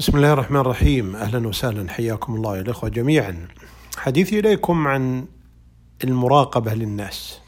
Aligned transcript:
بسم 0.00 0.16
الله 0.16 0.32
الرحمن 0.32 0.60
الرحيم 0.60 1.16
أهلا 1.16 1.48
وسهلا 1.48 1.90
حياكم 1.92 2.34
الله 2.34 2.56
يا 2.56 2.60
الاخوه 2.62 2.90
جميعا 2.90 3.48
حديثي 3.96 4.38
اليكم 4.38 4.86
عن 4.86 5.24
المراقبه 6.04 6.74
للناس 6.74 7.38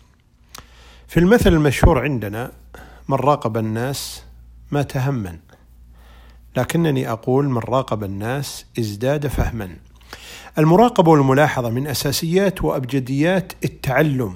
في 1.08 1.20
المثل 1.20 1.52
المشهور 1.52 1.98
عندنا 1.98 2.52
من 3.08 3.16
راقب 3.16 3.56
الناس 3.56 4.22
مات 4.70 4.96
هما 4.96 5.38
لكنني 6.56 7.10
أقول 7.12 7.48
من 7.48 7.58
راقب 7.58 8.04
الناس 8.04 8.66
ازداد 8.78 9.26
فهما 9.26 9.76
المراقبه 10.58 11.10
والملاحظه 11.10 11.70
من 11.70 11.86
اساسيات 11.86 12.64
وابجديات 12.64 13.52
التعلم 13.64 14.34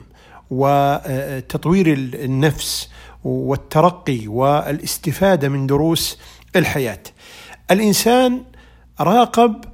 وتطوير 0.50 1.92
النفس 2.14 2.90
والترقي 3.24 4.26
والاستفاده 4.26 5.48
من 5.48 5.66
دروس 5.66 6.18
الحياة 6.56 7.02
الإنسان 7.70 8.42
راقب 9.00 9.64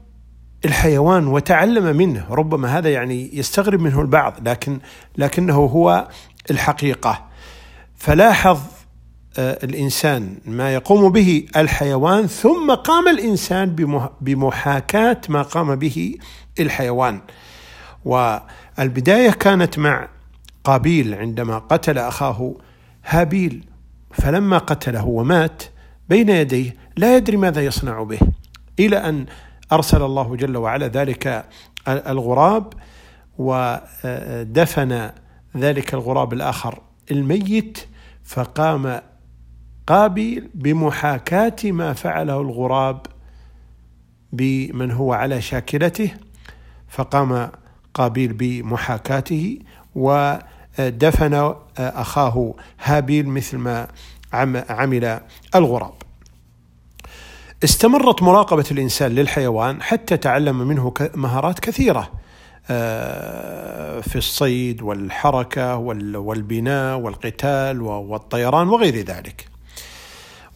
الحيوان 0.65 1.27
وتعلم 1.27 1.97
منه 1.97 2.27
ربما 2.31 2.79
هذا 2.79 2.93
يعني 2.93 3.31
يستغرب 3.33 3.81
منه 3.81 4.01
البعض 4.01 4.49
لكن 4.49 4.81
لكنه 5.19 5.55
هو 5.55 6.09
الحقيقة. 6.51 7.25
فلاحظ 7.97 8.61
آه، 9.39 9.59
الإنسان 9.65 10.37
ما 10.47 10.75
يقوم 10.75 11.13
به 11.13 11.47
الحيوان 11.57 12.27
ثم 12.27 12.75
قام 12.75 13.09
الإنسان 13.09 13.77
بمحاكاة 14.21 15.21
ما 15.29 15.43
قام 15.43 15.77
به 15.77 16.15
الحيوان. 16.61 17.21
والبداية 18.05 19.31
كانت 19.31 19.79
مع 19.79 20.09
قابيل 20.65 21.15
عندما 21.15 21.59
قتل 21.59 21.99
أخاه 21.99 22.55
هابيل. 23.05 23.65
فلما 24.13 24.59
قتله 24.59 25.07
ومات 25.07 25.63
بين 26.09 26.29
يديه 26.29 26.82
لا 26.97 27.17
يدري 27.17 27.37
ماذا 27.37 27.65
يصنع 27.65 28.03
به. 28.03 28.19
إلى 28.79 28.97
أن 28.97 29.27
أرسل 29.73 30.03
الله 30.03 30.37
جل 30.37 30.57
وعلا 30.57 30.89
ذلك 30.89 31.45
الغراب 31.89 32.73
ودفن 33.39 35.11
ذلك 35.57 35.95
الغراب 35.95 36.33
الآخر 36.33 36.81
الميت 37.11 37.79
فقام 38.25 39.01
قابيل 39.87 40.51
بمحاكاة 40.55 41.57
ما 41.65 41.93
فعله 41.93 42.41
الغراب 42.41 43.07
بمن 44.33 44.91
هو 44.91 45.13
على 45.13 45.41
شاكلته 45.41 46.11
فقام 46.89 47.51
قابيل 47.95 48.33
بمحاكاته 48.33 49.59
ودفن 49.95 51.55
أخاه 51.79 52.55
هابيل 52.85 53.29
مثل 53.29 53.57
ما 53.57 53.89
عمل 54.69 55.21
الغراب. 55.55 55.95
استمرت 57.65 58.23
مراقبة 58.23 58.65
الإنسان 58.71 59.15
للحيوان 59.15 59.83
حتى 59.83 60.17
تعلم 60.17 60.59
منه 60.59 60.95
مهارات 61.15 61.59
كثيرة 61.59 62.11
آه، 62.71 64.01
في 64.01 64.17
الصيد 64.17 64.83
والحركة 64.83 65.77
والبناء 65.77 66.99
والقتال 66.99 67.83
والطيران 67.83 68.69
وغير 68.69 68.97
ذلك. 68.97 69.47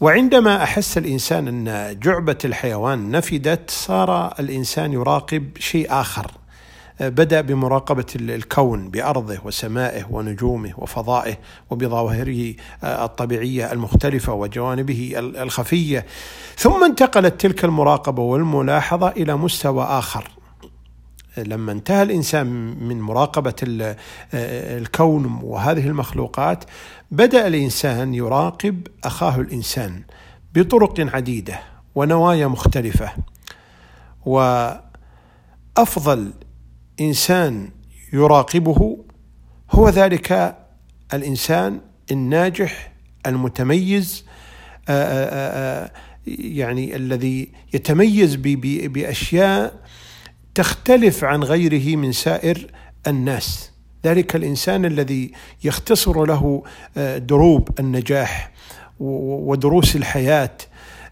وعندما 0.01 0.63
أحس 0.63 0.99
الإنسان 0.99 1.49
أن 1.49 1.99
جعبة 2.01 2.39
الحيوان 2.45 3.11
نفدت 3.11 3.71
صار 3.71 4.35
الإنسان 4.41 4.93
يراقب 4.93 5.51
شيء 5.59 5.87
آخر. 5.91 6.31
بدأ 7.01 7.41
بمراقبة 7.41 8.07
الكون 8.17 8.91
بأرضه 8.91 9.39
وسمائه 9.45 10.05
ونجومه 10.11 10.73
وفضائه 10.79 11.37
وبظواهره 11.71 12.55
الطبيعية 12.85 13.73
المختلفة 13.73 14.33
وجوانبه 14.33 15.13
الخفية. 15.19 16.07
ثم 16.57 16.85
انتقلت 16.85 17.41
تلك 17.41 17.65
المراقبة 17.65 18.23
والملاحظة 18.23 19.09
إلى 19.09 19.37
مستوى 19.37 19.85
آخر. 19.85 20.31
لما 21.37 21.73
انتهى 21.73 22.03
الإنسان 22.03 22.47
من 22.89 23.01
مراقبة 23.01 23.55
الكون 24.35 25.41
وهذه 25.43 25.87
المخلوقات 25.87 26.65
بدأ 27.11 27.47
الإنسان 27.47 28.15
يراقب 28.15 28.87
أخاه 29.05 29.41
الإنسان 29.41 30.03
بطرق 30.55 31.15
عديدة 31.15 31.61
ونوايا 31.95 32.47
مختلفة. 32.47 33.13
وأفضل 35.77 36.33
إنسان 37.01 37.71
يراقبه 38.13 39.05
هو 39.71 39.89
ذلك 39.89 40.57
الإنسان 41.15 41.81
الناجح 42.11 42.93
المتميز 43.27 44.25
آه، 44.89 44.93
آه، 44.93 45.85
آه، 45.85 45.91
يعني 46.27 46.97
الذي 46.97 47.49
يتميز 47.75 48.35
بأشياء 48.37 49.83
تختلف 50.55 51.25
عن 51.25 51.45
غيره 51.45 51.97
من 51.97 52.13
سائر 52.13 52.67
الناس. 53.07 53.71
ذلك 54.05 54.37
الإنسان 54.37 54.85
الذي 54.85 55.33
يختصر 55.65 56.25
له 56.25 56.63
دروب 57.17 57.81
النجاح 57.81 58.53
ودروس 59.01 59.97
الحياة 59.97 60.57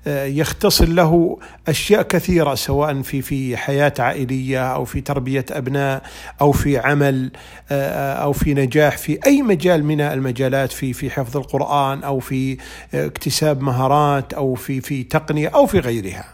يختصر 0.06 0.88
له 0.88 1.38
أشياء 1.68 2.02
كثيرة 2.02 2.54
سواء 2.54 3.02
في 3.02 3.22
في 3.22 3.56
حياة 3.56 3.92
عائلية 3.98 4.74
أو 4.74 4.84
في 4.84 5.00
تربية 5.00 5.44
أبناء 5.50 6.02
أو 6.40 6.52
في 6.52 6.78
عمل 6.78 7.30
أو 7.70 8.32
في 8.32 8.54
نجاح 8.54 8.98
في 8.98 9.18
أي 9.26 9.42
مجال 9.42 9.84
من 9.84 10.00
المجالات 10.00 10.72
في 10.72 10.92
في 10.92 11.10
حفظ 11.10 11.36
القرآن 11.36 12.02
أو 12.02 12.20
في 12.20 12.56
اكتساب 12.94 13.60
مهارات 13.62 14.32
أو 14.34 14.54
في 14.54 14.80
في 14.80 15.02
تقنية 15.02 15.48
أو 15.48 15.66
في 15.66 15.78
غيرها. 15.78 16.24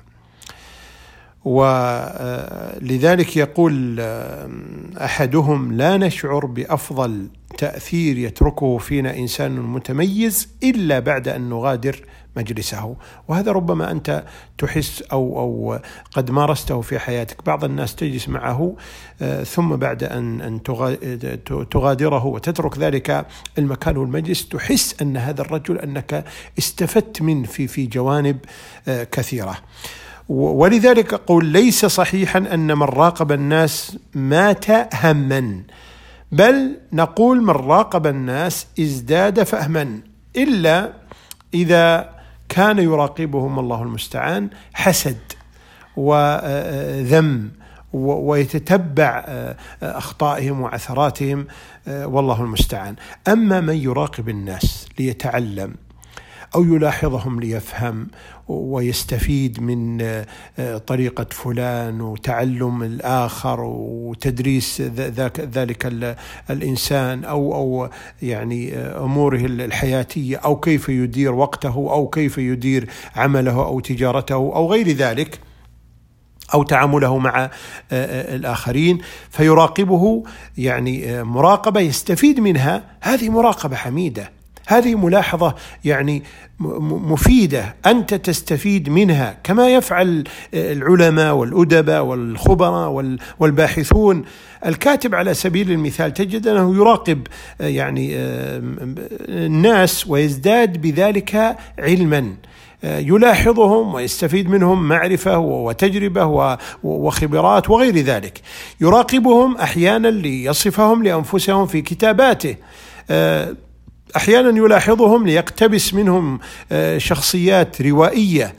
ولذلك 1.45 3.37
يقول 3.37 4.01
أحدهم 5.01 5.73
لا 5.73 5.97
نشعر 5.97 6.47
بأفضل 6.47 7.29
تأثير 7.61 8.19
يتركه 8.19 8.79
فينا 8.79 9.17
إنسان 9.17 9.61
متميز 9.61 10.49
إلا 10.63 10.99
بعد 10.99 11.29
أن 11.29 11.49
نغادر 11.49 11.97
مجلسه. 12.37 12.97
وهذا 13.29 13.53
ربما 13.53 13.91
أنت 13.91 14.25
تحس 14.59 15.03
أو 15.13 15.39
أو 15.39 15.79
قد 16.13 16.31
مارسته 16.31 16.81
في 16.81 16.99
حياتك. 16.99 17.45
بعض 17.47 17.65
الناس 17.65 17.95
تجلس 17.95 18.29
معه 18.29 18.77
آه، 19.23 19.45
ثم 19.45 19.77
بعد 19.77 20.05
ان 20.05 20.41
أن 20.41 20.63
تغادره 21.71 22.27
وتترك 22.27 22.79
ذلك 22.79 23.27
المكان 23.59 23.97
والمجلس 23.97 24.49
تحس 24.49 25.03
أن 25.03 25.17
هذا 25.17 25.41
الرجل 25.41 25.79
أنك 25.79 26.25
استفدت 26.59 27.23
منه 27.23 27.47
في 27.47 27.67
في 27.67 27.87
جوانب 27.87 28.39
آه، 28.89 29.05
كثيرة. 29.05 29.57
ولذلك 30.29 31.15
أقول 31.15 31.45
ليس 31.47 31.87
صحيحا 31.87 32.39
أن 32.39 32.79
من 32.79 32.83
راقب 32.83 33.33
الناس 33.33 33.99
مات 34.15 34.71
هما. 34.95 35.63
بل 36.33 36.77
نقول 36.93 37.43
من 37.43 37.51
راقب 37.51 38.07
الناس 38.07 38.67
ازداد 38.81 39.43
فهما 39.43 40.01
إلا 40.37 40.93
إذا 41.55 42.11
كان 42.49 42.79
يراقبهم 42.79 43.59
الله 43.59 43.83
المستعان 43.83 44.51
حسد 44.73 45.19
وذم 45.97 47.51
ويتتبع 47.93 49.25
أخطائهم 49.83 50.61
وعثراتهم 50.61 51.47
والله 51.87 52.41
المستعان. 52.43 52.97
أما 53.29 53.61
من 53.61 53.77
يراقب 53.77 54.29
الناس 54.29 54.87
ليتعلم 54.99 55.75
أو 56.55 56.65
يلاحظهم 56.65 57.41
ليفهم 57.41 58.09
ويستفيد 58.49 59.61
من 59.61 60.01
آه، 60.59 60.79
طريقة 60.87 61.27
فلان 61.31 62.01
وتعلم 62.01 62.83
الآخر 62.83 63.61
وتدريس 63.61 64.81
ذلك 65.39 65.87
الإنسان 66.51 67.25
أو 67.25 67.55
أو 67.55 67.89
يعني 68.23 68.77
آه، 68.77 69.05
أموره 69.05 69.41
الحياتية 69.45 70.37
أو 70.37 70.57
كيف 70.57 70.89
يدير 70.89 71.35
وقته 71.35 71.75
أو 71.75 72.09
كيف 72.09 72.39
يدير 72.39 72.91
عمله 73.17 73.65
أو 73.65 73.81
تجارته 73.81 74.35
أو 74.35 74.73
غير 74.73 74.89
ذلك 74.89 75.41
أو 76.55 76.63
تعامله 76.63 77.19
مع 77.19 77.51
آه، 77.93 78.37
الآخرين 78.37 78.99
فيراقبه 79.31 80.25
يعني 80.59 81.23
مراقبة 81.25 81.81
يستفيد 81.81 82.41
منها. 82.41 82.85
هذه 83.01 83.29
مراقبة 83.29 83.77
حميدة. 83.77 84.40
هذه 84.71 84.95
ملاحظة 84.95 85.55
يعني 85.85 86.23
مفيدة 86.61 87.75
أنت 87.87 88.15
تستفيد 88.15 88.89
منها 88.89 89.37
كما 89.45 89.69
يفعل 89.69 90.25
العلماء 90.55 91.35
والأدباء 91.35 92.05
والخبراء 92.05 93.17
والباحثون. 93.39 94.25
الكاتب 94.67 95.15
على 95.15 95.35
سبيل 95.35 95.71
المثال 95.71 96.15
تجد 96.15 96.47
أنه 96.47 96.77
يراقب 96.77 97.27
يعني 97.61 98.11
الناس 99.29 100.07
ويزداد 100.09 100.81
بذلك 100.81 101.57
علما. 101.79 102.35
يلاحظهم 102.85 103.95
ويستفيد 103.95 104.51
منهم 104.51 104.89
معرفة 104.89 105.39
وتجربة 105.39 106.57
وخبرات 106.83 107.71
وغير 107.71 107.97
ذلك. 107.99 108.41
يراقبهم 108.81 109.57
أحيانا 109.57 110.09
ليصفهم 110.09 111.03
لأنفسهم 111.03 111.67
في 111.67 111.83
كتاباته. 111.83 112.57
أحيانا 114.17 114.59
يلاحظهم 114.59 115.27
ليقتبس 115.27 115.95
منهم 115.95 116.41
آه، 116.73 116.99
شخصيات 116.99 117.83
روائية. 117.83 118.55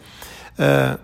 آه، 0.60 0.98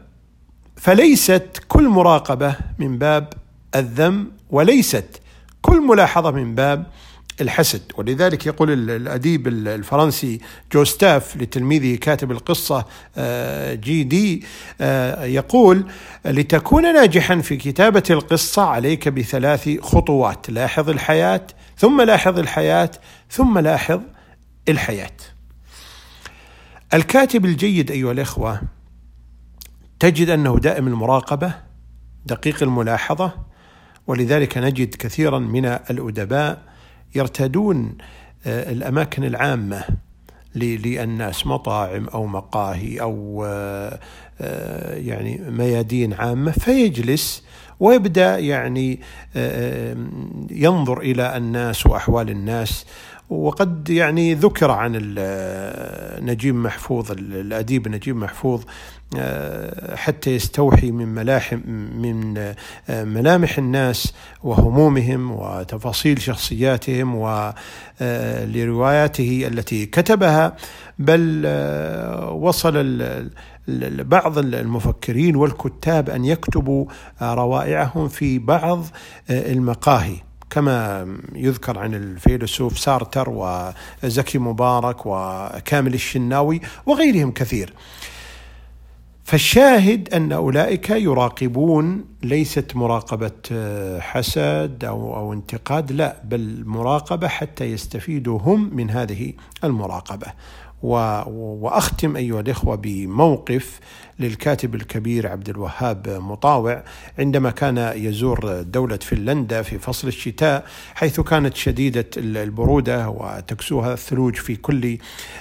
فليست 0.75 1.47
كل 1.67 1.88
مراقبة 1.88 2.55
من 2.79 2.97
باب 2.97 3.33
الذم 3.75 4.31
وليست 4.49 5.21
كل 5.61 5.81
ملاحظة 5.81 6.31
من 6.31 6.55
باب 6.55 6.85
الحسد. 7.41 7.81
ولذلك 7.97 8.45
يقول 8.45 8.89
الأديب 8.91 9.47
الفرنسي 9.47 10.39
جوستاف 10.73 11.38
لتلميذه 11.38 11.95
كاتب 11.95 12.31
القصة 12.31 12.85
آه، 13.17 13.73
جي 13.73 14.03
دي 14.03 14.44
يقول 15.21 15.85
لتكون 16.25 16.94
ناجحا 16.94 17.41
في 17.41 17.57
كتابة 17.57 18.03
القصة 18.09 18.61
عليك 18.61 19.09
بثلاث 19.09 19.69
خطوات 19.81 20.49
لاحظ 20.49 20.89
الحياة 20.89 21.47
ثم 21.77 22.01
لاحظ 22.01 22.39
الحياة 22.39 22.91
ثم 23.29 23.59
لاحظ 23.59 23.99
الحياة. 24.69 25.11
الكاتب 26.93 27.45
الجيد 27.45 27.91
أيها 27.91 28.11
الإخوة 28.11 28.61
تجد 29.99 30.29
أنه 30.29 30.59
دائم 30.59 30.87
المراقبة 30.87 31.53
دقيق 32.25 32.63
الملاحظة 32.63 33.31
ولذلك 34.07 34.57
نجد 34.57 34.95
كثيرا 34.95 35.39
من 35.39 35.65
الأدباء 35.65 36.63
يرتدون 37.15 37.97
آه، 38.45 38.71
الأماكن 38.71 39.23
العامة 39.23 39.83
للناس 40.55 41.47
مطاعم 41.47 42.07
أو 42.07 42.25
مقاهي 42.25 43.01
أو 43.01 43.45
آه، 43.47 43.99
آه، 44.41 44.95
يعني 44.95 45.41
ميادين 45.49 46.13
عامة 46.13 46.51
فيجلس 46.51 47.43
ويبدأ 47.79 48.37
يعني 48.37 48.99
ينظر 50.51 50.99
إلى 50.99 51.37
الناس 51.37 51.85
وأحوال 51.85 52.29
الناس 52.29 52.85
وقد 53.29 53.89
يعني 53.89 54.33
ذكر 54.33 54.71
عن 54.71 54.91
نجيب 56.21 56.56
محفوظ 56.56 57.12
الأديب 57.12 57.88
نجيب 57.88 58.15
محفوظ 58.15 58.63
آه، 59.18 59.95
حتى 59.95 60.35
يستوحي 60.35 60.91
من 60.91 61.07
ملاحم 61.07 61.59
من 62.01 62.38
آه، 62.38 62.56
ملامح 63.03 63.57
الناس 63.57 64.13
وهمومهم 64.44 65.31
وتفاصيل 65.31 66.21
شخصياتهم 66.21 67.15
ولرواياته 68.01 69.41
آه، 69.45 69.47
التي 69.47 69.85
كتبها. 69.85 70.56
بل 71.00 71.44
وصل 72.31 73.01
بعض 74.03 74.38
المفكرين 74.38 75.35
والكتاب 75.35 76.09
أن 76.09 76.25
يكتبوا 76.25 76.85
روائعهم 77.21 78.07
في 78.07 78.39
بعض 78.39 78.85
المقاهي. 79.30 80.26
كما 80.57 81.07
يذكر 81.36 81.80
عن 81.80 81.95
الفيلسوف 81.95 82.80
سارتر 82.80 83.30
وزكي 84.04 84.38
مبارك 84.38 85.06
وكامل 85.06 85.94
الشناوي 85.94 86.62
وغيرهم 86.86 87.31
كثير. 87.31 87.74
فالشاهد 89.24 90.13
أن 90.13 90.31
أولئك 90.31 90.89
يراقبون 90.89 92.06
ليست 92.24 92.75
مراقبة 92.75 93.31
آه، 93.51 94.00
حسد 94.00 94.86
أو 94.86 95.15
أو 95.15 95.33
انتقاد 95.33 95.92
لا 95.92 96.21
بل 96.24 96.63
مراقبة 96.65 97.27
حتى 97.27 97.65
يستفيدوا 97.65 98.39
هم 98.39 98.75
من 98.75 98.89
هذه 98.89 99.33
المراقبة 99.63 100.27
وأختم 100.83 102.15
أيها 102.15 102.39
الإخوة 102.39 102.75
بموقف 102.75 103.80
للكاتب 104.19 104.75
الكبير 104.75 105.27
عبد 105.27 105.49
الوهاب 105.49 106.09
مطاوع 106.09 106.83
عندما 107.19 107.51
كان 107.51 107.91
يزور 107.95 108.61
دولة 108.61 108.97
فنلندا 108.97 109.61
في 109.61 109.79
فصل 109.79 110.07
الشتاء 110.07 110.65
حيث 110.95 111.19
كانت 111.19 111.55
شديدة 111.55 112.05
البرودة 112.17 113.09
وتكسوها 113.09 113.93
الثلوج 113.93 114.35
في 114.35 114.55
كل 114.55 114.97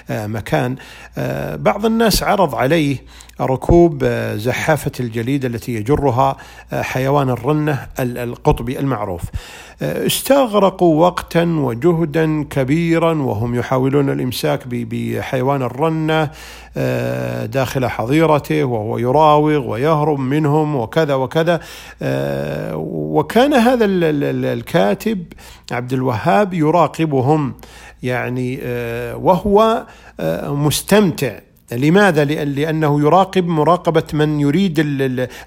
آه، 0.09 0.27
مكان. 0.27 0.75
آه، 1.17 1.55
بعض 1.55 1.85
الناس 1.85 2.23
عرض 2.23 2.55
عليه 2.55 2.97
ركوب 3.41 4.03
آه، 4.03 4.35
زحافة 4.35 4.91
الجليد 4.99 5.45
التي 5.45 5.73
يجرها 5.73 6.37
حيوان 6.73 7.29
الرنة 7.29 7.87
القطبي 7.99 8.79
المعروف. 8.79 9.21
استغرقوا 9.81 11.05
وقتا 11.05 11.43
وجهدا 11.43 12.43
كبيرا 12.43 13.13
وهم 13.13 13.55
يحاولون 13.55 14.09
الإمساك 14.09 14.67
بحيوان 14.67 15.61
الرنة 15.61 16.31
آه، 16.77 17.45
داخل 17.45 17.87
حظيرته 17.87 18.63
وهو 18.71 18.97
يراوغ 18.97 19.69
ويهرب 19.69 20.19
منهم 20.19 20.75
وكذا 20.75 21.15
وكذا. 21.15 21.59
آه، 22.01 22.75
وكان 22.77 23.53
هذا 23.53 23.85
الكاتب 23.85 25.23
عبد 25.71 25.93
الوهاب 25.93 26.53
يراقبهم 26.53 27.53
يعني 28.03 28.59
آه، 28.63 29.15
وهو 29.15 29.85
مستمتع 30.43 31.39
لماذا؟ 31.71 32.25
لأنه 32.25 33.01
يراقب 33.01 33.47
مراقبة 33.47 34.03
من 34.13 34.39
يريد 34.39 34.79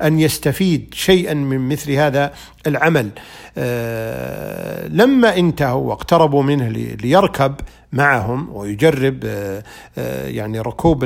أن 0.03 0.21
يستفيد 0.21 0.95
شيئا 0.95 1.35
من 1.35 1.69
مثل 1.69 1.93
هذا 1.93 2.33
العمل 2.67 3.11
آه، 3.59 4.89
لما 4.89 5.37
انتهوا 5.37 5.89
واقتربوا 5.89 6.43
منه 6.43 6.69
ليركب 7.03 7.55
معهم 7.93 8.49
ويجرب 8.53 9.21
آه، 9.25 9.63
آه، 9.99 10.29
يعني 10.29 10.61
ركوب 10.61 11.05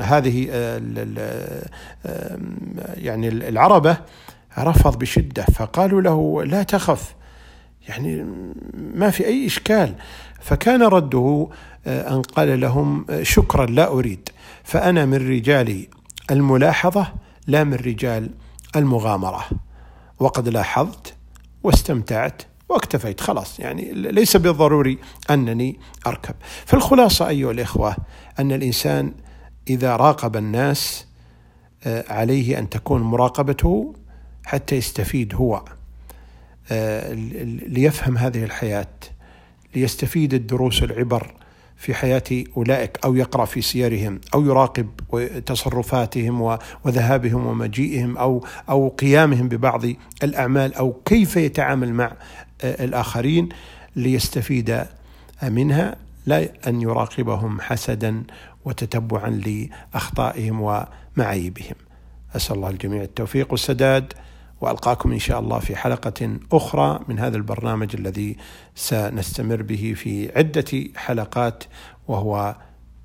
هذه 0.00 0.48
يعني 2.94 3.28
العربة 3.28 3.96
رفض 4.58 4.98
بشدة 4.98 5.42
فقالوا 5.42 6.00
له 6.00 6.44
لا 6.44 6.62
تخف 6.62 7.14
يعني 7.88 8.26
ما 8.74 9.10
في 9.10 9.26
أي 9.26 9.46
إشكال. 9.46 9.94
فكان 10.40 10.82
رده 10.82 11.48
آه، 11.86 12.14
أن 12.14 12.22
قال 12.22 12.60
لهم 12.60 13.06
آه، 13.10 13.22
شكرا 13.22 13.66
لا 13.66 13.88
أريد. 13.88 14.28
فأنا 14.64 15.06
من 15.06 15.28
رجال 15.28 15.86
الملاحظة 16.30 17.12
لا 17.46 17.64
من 17.64 17.74
رجال 17.74 18.30
المغامرة. 18.76 19.44
وقد 20.18 20.48
لاحظت 20.48 21.14
واستمتعت 21.62 22.42
واكتفيت. 22.68 23.20
خلاص 23.20 23.60
يعني 23.60 23.92
ليس 23.92 24.36
بالضروري 24.36 24.98
أنني 25.30 25.78
أركب. 26.06 26.34
فالخلاصة 26.66 27.28
أيها 27.28 27.50
الإخوة 27.50 27.96
أن 28.38 28.52
الإنسان 28.52 29.12
إذا 29.68 29.96
راقب 29.96 30.36
الناس 30.36 31.06
آه، 31.84 32.04
عليه 32.08 32.58
أن 32.58 32.68
تكون 32.68 33.02
مراقبته 33.02 33.94
حتى 34.44 34.76
يستفيد 34.76 35.34
هو. 35.34 35.64
ليفهم 37.66 38.18
هذه 38.18 38.44
الحياة 38.44 38.88
ليستفيد 39.74 40.34
الدروس 40.34 40.82
العبر 40.82 41.34
في 41.76 41.94
حياة 41.94 42.44
أولئك 42.56 42.98
أو 43.04 43.14
يقرأ 43.14 43.44
في 43.44 43.62
سيرهم 43.62 44.20
أو 44.34 44.46
يراقب 44.46 44.88
تصرفاتهم 45.46 46.58
وذهابهم 46.84 47.46
ومجيئهم 47.46 48.16
أو 48.16 48.44
أو 48.68 48.88
قيامهم 48.88 49.48
ببعض 49.48 49.82
الأعمال 50.22 50.74
أو 50.74 50.92
كيف 51.04 51.36
يتعامل 51.36 51.92
مع 51.92 52.12
آه، 52.62 52.84
الآخرين 52.84 53.48
ليستفيد 53.96 54.84
منها 55.42 55.96
لا 56.26 56.48
أن 56.66 56.82
يراقبهم 56.82 57.60
حسدا 57.60 58.22
وتتبعا 58.64 59.30
لأخطائهم 59.30 60.60
ومعايبهم. 60.60 61.74
أسأل 62.36 62.56
الله 62.56 62.70
الجميع 62.70 63.02
التوفيق 63.02 63.52
والسداد. 63.52 64.12
وألقاكم 64.60 65.12
إن 65.12 65.18
شاء 65.18 65.40
الله 65.40 65.58
في 65.58 65.76
حلقة 65.76 66.38
أخرى 66.52 67.00
من 67.08 67.18
هذا 67.18 67.36
البرنامج 67.36 67.96
الذي 67.96 68.36
سنستمر 68.74 69.62
به 69.62 69.94
في 69.96 70.38
عدة 70.38 70.88
حلقات 70.96 71.64
وهو 72.08 72.56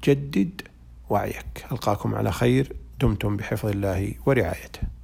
جدد 0.04 0.62
وعيك. 1.10 1.66
ألقاكم 1.72 2.16
على 2.16 2.32
خير. 2.32 2.76
دمتم 3.02 3.38
بحفظ 3.38 3.70
الله 3.70 4.14
ورعايته. 4.26 5.01